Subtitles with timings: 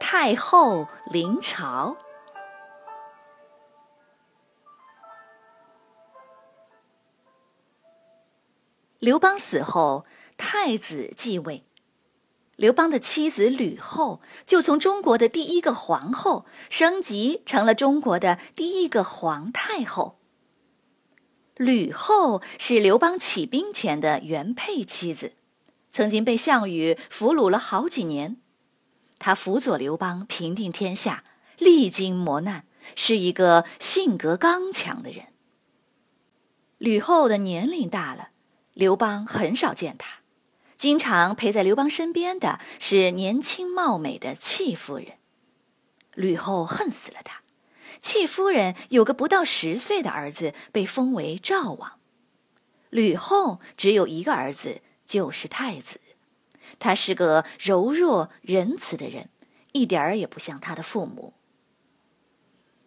[0.00, 1.96] 太后临朝》。
[8.98, 10.04] 刘邦死后，
[10.36, 11.64] 太子继位，
[12.56, 20.18] 刘邦的妻子吕后就从中国的第一个皇后升级成了中国的第一个皇太后。
[21.54, 25.34] 吕后是刘邦起兵前的原配妻子。
[25.90, 28.36] 曾经被项羽俘虏了好几年，
[29.18, 31.24] 他辅佐刘邦平定天下，
[31.58, 35.26] 历经磨难，是一个性格刚强的人。
[36.78, 38.30] 吕后的年龄大了，
[38.74, 40.20] 刘邦很少见她，
[40.76, 45.18] 经常陪在刘邦身边的是年轻貌美的戚夫人。
[46.14, 47.42] 吕后恨死了她。
[48.00, 51.98] 戚夫人有个不到十岁的儿子，被封为赵王。
[52.90, 54.82] 吕后只有一个儿子。
[55.08, 55.98] 就是太子，
[56.78, 59.28] 他是个柔弱仁慈的人，
[59.72, 61.34] 一点儿也不像他的父母。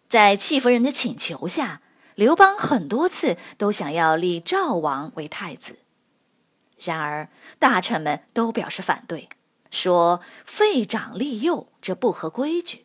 [0.08, 1.82] 在戚夫人的请求下，
[2.14, 5.78] 刘邦很多次都想要立赵王为太子，
[6.78, 9.28] 然而大臣们都表示反对，
[9.70, 12.84] 说废长立幼这不合规矩。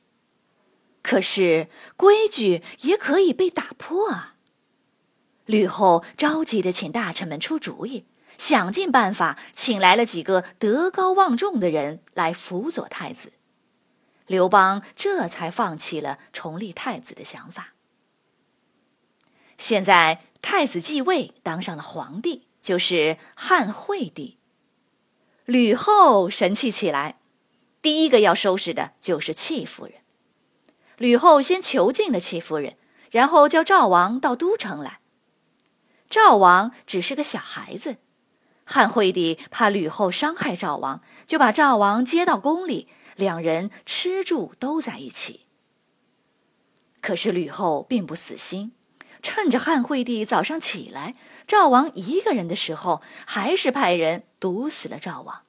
[1.02, 4.36] 可是规矩也可以被打破啊！
[5.45, 8.05] 吕后着急的请大臣们出主意。
[8.38, 13.33] 想尽办法，请来了几个德高望重的人来辅佐太子。
[14.27, 17.73] 刘邦这才放弃了重立太子的想法。
[19.58, 24.37] 现在太子继位，当上了皇帝，就是汉惠帝。
[25.45, 27.20] 吕后神气起来，
[27.81, 29.95] 第一个要收拾的就是戚夫人。
[30.97, 32.76] 吕后先囚禁了戚夫人，
[33.09, 34.99] 然后叫赵王到都城来。
[36.09, 37.97] 赵王只是个小孩子。
[38.70, 45.45] 汉惠帝怕吕后伤害赵王，就把赵王接到宫里，两人吃住都在一起。
[47.00, 48.73] 可是吕后并不死心，
[49.22, 51.16] 趁着汉惠帝早上起来，
[51.48, 55.44] 赵王一个人的时候，还是派人毒死了赵王，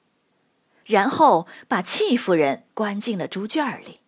[0.85, 3.99] 然后把戚夫人关进了猪圈里。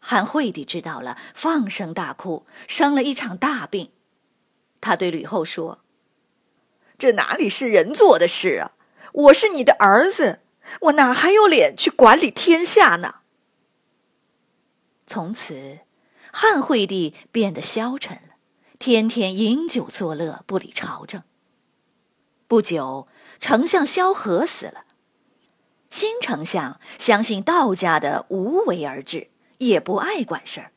[0.00, 3.92] 汉惠帝知道了，放声大哭，生了一场大病。
[4.80, 5.78] 他对吕后说。
[6.98, 8.72] 这哪里是人做的事啊！
[9.12, 10.40] 我是你的儿子，
[10.82, 13.20] 我哪还有脸去管理天下呢？
[15.06, 15.78] 从此，
[16.32, 18.34] 汉惠帝变得消沉了，
[18.80, 21.22] 天天饮酒作乐，不理朝政。
[22.48, 23.06] 不久，
[23.38, 24.84] 丞相萧何死了，
[25.90, 29.28] 新丞相相信道家的无为而治，
[29.58, 30.72] 也不爱管事儿。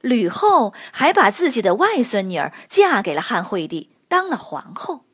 [0.00, 3.90] 吕后还把自己的外孙女儿嫁给了汉惠帝。
[4.08, 5.04] 当了皇后，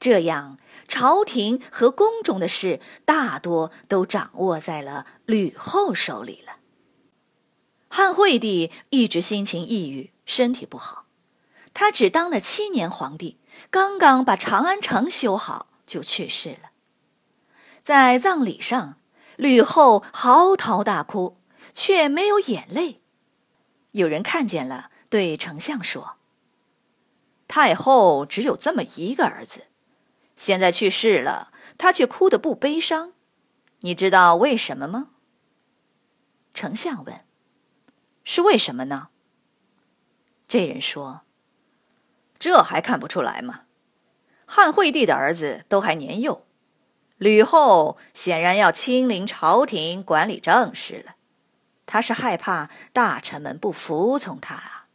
[0.00, 6.56] 这样朝廷和宫中的事大多都掌握在了吕后手里了。
[7.88, 11.06] 汉惠帝一直心情抑郁，身体不好，
[11.72, 13.38] 他只当了七年皇帝，
[13.70, 16.70] 刚刚把长安城修好就去世了。
[17.82, 18.98] 在葬礼上，
[19.36, 21.38] 吕后嚎啕大哭，
[21.72, 23.00] 却没有眼泪。
[23.92, 26.16] 有人看见了，对丞相说。
[27.48, 29.66] 太后只有这么一个儿子，
[30.34, 33.12] 现在去世了，她却哭得不悲伤，
[33.80, 35.10] 你知道为什么吗？
[36.52, 37.24] 丞相问
[38.24, 39.08] ：“是为什么呢？”
[40.48, 41.22] 这人说
[42.38, 43.62] ：“这还看不出来吗？
[44.46, 46.46] 汉惠帝的儿子都还年幼，
[47.18, 51.14] 吕后显然要亲临朝廷管理政事了，
[51.84, 54.86] 他是害怕大臣们不服从他啊。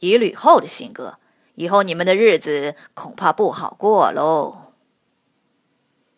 [0.00, 1.18] 以吕后的性格。”
[1.60, 4.72] 以后你们的日子恐怕不好过喽。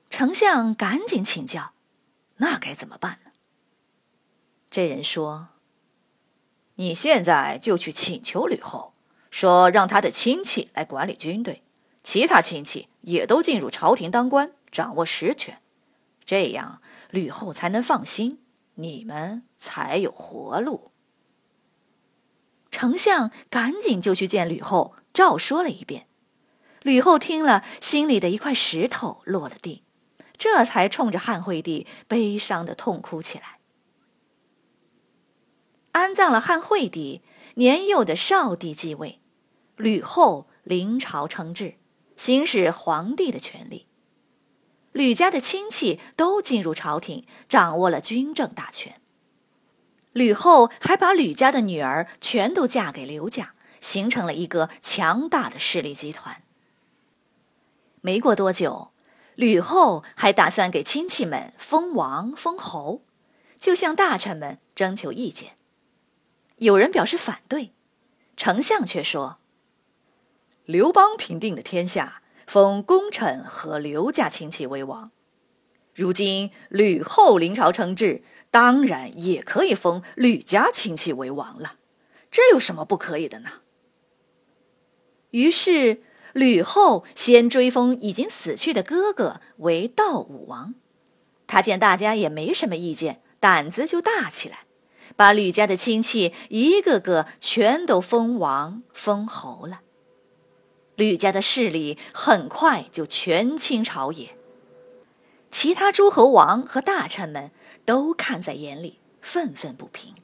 [0.09, 1.73] 丞相赶紧请教，
[2.37, 3.33] 那该怎么办呢？
[4.71, 5.49] 这人说
[6.77, 8.94] ：“你现在就去请求吕后，
[9.33, 11.65] 说让他的亲戚来管理军队，
[12.05, 15.61] 其他亲戚也都进入朝廷当官，掌握实权，
[16.25, 16.81] 这样
[17.11, 18.39] 吕后才能放心，
[18.75, 20.93] 你们才有活路。”
[22.71, 24.94] 丞相赶紧就去见吕后。
[25.12, 26.06] 照说了一遍，
[26.82, 29.82] 吕后听了，心里的一块石头落了地，
[30.37, 33.59] 这才冲着汉惠帝悲伤的痛哭起来。
[35.93, 37.20] 安葬了汉惠帝，
[37.56, 39.20] 年幼的少帝继位，
[39.76, 41.75] 吕后临朝称制，
[42.17, 43.87] 行使皇帝的权利。
[44.93, 49.00] 吕家的亲戚都进入朝廷，掌握了军政大权。
[50.12, 56.43] 吕后还把吕家的女儿全都嫁给刘家，形成了一个强大的势力集团。
[58.00, 58.93] 没过多久，
[59.34, 63.02] 吕后还打算给亲戚们封王封侯，
[63.61, 65.58] 就向大臣们征求意见。
[66.56, 67.73] 有人表示反对，
[68.38, 69.37] 丞相却说
[70.64, 75.11] ：“刘邦平定的天下。”封功臣和刘家亲戚为王，
[75.94, 81.76] 如今吕后临朝称制，当然也可以封吕家亲戚为王了，
[82.31, 83.62] 这有什么不可以的呢？
[85.32, 86.00] 于是
[86.32, 90.75] 吕后先追封已经死去的哥哥为悼武王，
[91.46, 94.61] 他见大家也没什么意见，胆子就大起来，
[95.17, 99.81] 把吕家的亲戚一个个全都封王封侯了。
[100.96, 104.37] 吕家的势力很快就权倾朝野，
[105.50, 107.50] 其他诸侯王和大臣们
[107.84, 110.14] 都看在眼里，愤愤不平。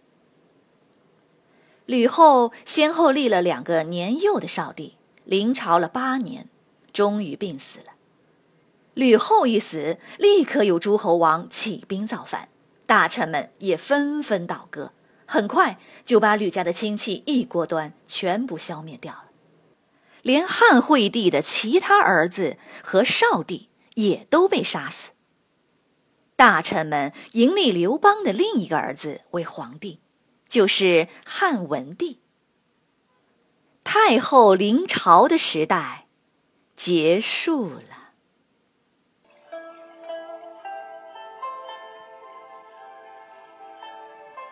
[1.87, 4.98] 吕后先后立了两个年幼的少帝，
[5.29, 6.49] 临朝了八年，
[6.91, 7.93] 终于病死了。
[8.95, 12.49] 吕后一死，立刻有诸侯王起兵造反，
[12.87, 14.95] 大臣们也纷纷倒戈，
[15.27, 19.25] 很快就把吕家的亲戚一锅端全部消灭掉了。
[20.23, 25.11] 连汉惠帝的其他儿子和少帝也都被杀死。
[26.37, 30.01] 大臣们迎立刘邦的另一个儿子为皇帝，
[30.49, 32.21] 就是汉文帝。
[33.91, 36.05] 太后临朝的时代
[36.77, 38.11] 结束了。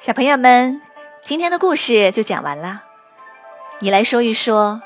[0.00, 0.80] 小朋友们，
[1.22, 2.84] 今天的故事就讲完了。
[3.80, 4.80] 你来说一说。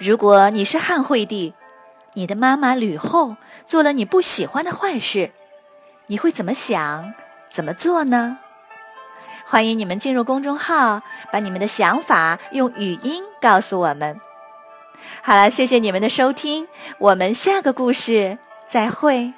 [0.00, 1.54] 如果你是汉惠帝，
[2.14, 5.30] 你的妈妈吕后做了你不喜欢的坏事，
[6.08, 7.14] 你会怎么想？
[7.48, 8.40] 怎么做呢？
[9.46, 14.18] 欢迎你们进入公众号，把你们的想法用语音告诉我们。
[15.22, 16.66] 好了，谢谢你们的收听，
[16.98, 19.34] 我们下个故事再会。